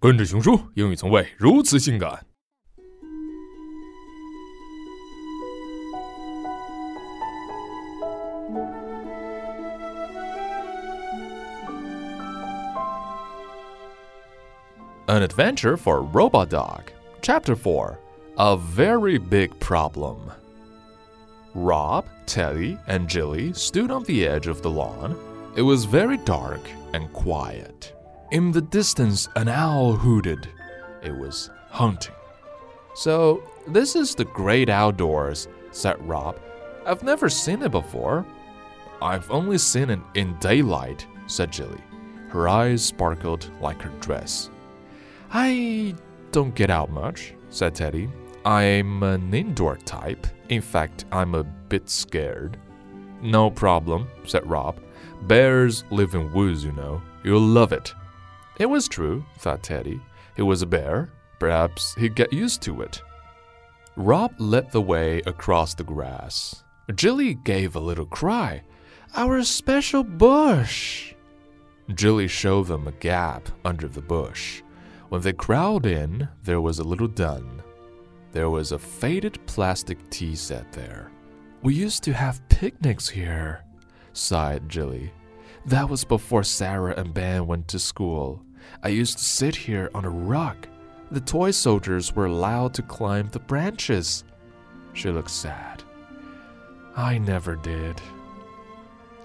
[0.00, 2.24] 跟着雄叔，英语从未如此性感。
[15.08, 17.98] An Adventure for Robo-dog, Chapter 4
[18.36, 20.30] A Very Big Problem.
[21.54, 25.16] Rob, Teddy, and Jilly stood on the edge of the lawn.
[25.56, 26.60] It was very dark
[26.92, 27.97] and quiet.
[28.30, 30.48] In the distance, an owl hooted.
[31.02, 32.14] It was hunting.
[32.94, 36.38] So, this is the great outdoors, said Rob.
[36.84, 38.26] I've never seen it before.
[39.00, 41.80] I've only seen it in daylight, said Jilly.
[42.28, 44.50] Her eyes sparkled like her dress.
[45.30, 45.94] I
[46.30, 48.10] don't get out much, said Teddy.
[48.44, 50.26] I'm an indoor type.
[50.50, 52.58] In fact, I'm a bit scared.
[53.22, 54.80] No problem, said Rob.
[55.22, 57.00] Bears live in woods, you know.
[57.24, 57.94] You'll love it.
[58.58, 60.00] It was true, thought Teddy.
[60.36, 61.10] He was a bear.
[61.38, 63.00] Perhaps he'd get used to it.
[63.96, 66.64] Rob led the way across the grass.
[66.94, 68.62] Jilly gave a little cry.
[69.14, 71.14] Our special bush!
[71.94, 74.62] Jilly showed them a gap under the bush.
[75.08, 77.62] When they crawled in, there was a little dun.
[78.32, 81.10] There was a faded plastic tea set there.
[81.62, 83.64] We used to have picnics here,
[84.12, 85.12] sighed Jilly.
[85.66, 88.42] That was before Sarah and Ben went to school.
[88.82, 90.68] I used to sit here on a rock.
[91.10, 94.24] The toy soldiers were allowed to climb the branches.
[94.92, 95.82] She looked sad.
[96.96, 98.00] I never did.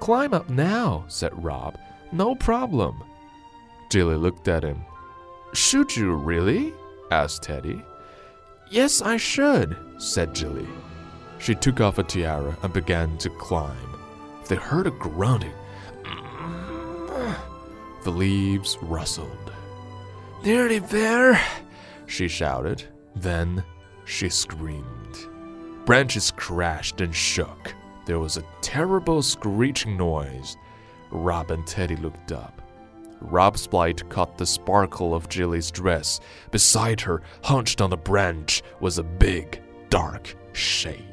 [0.00, 1.78] Climb up now, said Rob.
[2.12, 3.02] No problem.
[3.90, 4.84] Jilly looked at him.
[5.54, 6.72] Should you really?
[7.10, 7.82] asked Teddy.
[8.70, 10.68] Yes, I should, said Jilly.
[11.38, 13.96] She took off a tiara and began to climb.
[14.48, 15.52] They heard a grunting.
[18.08, 19.52] The leaves rustled.
[20.42, 21.38] Nearly there,
[22.06, 22.84] she shouted.
[23.14, 23.62] Then
[24.06, 25.18] she screamed.
[25.84, 27.74] Branches crashed and shook.
[28.06, 30.56] There was a terrible screeching noise.
[31.10, 32.62] Rob and Teddy looked up.
[33.20, 36.18] Rob's light caught the sparkle of Jilly's dress.
[36.50, 39.60] Beside her, hunched on a branch, was a big,
[39.90, 41.04] dark shape.